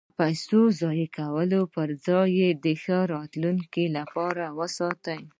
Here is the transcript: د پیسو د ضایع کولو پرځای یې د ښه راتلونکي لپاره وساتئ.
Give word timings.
د 0.09 0.13
پیسو 0.19 0.61
د 0.71 0.75
ضایع 0.81 1.07
کولو 1.17 1.59
پرځای 1.75 2.27
یې 2.39 2.49
د 2.63 2.65
ښه 2.83 2.97
راتلونکي 3.15 3.85
لپاره 3.97 4.43
وساتئ. 4.59 5.21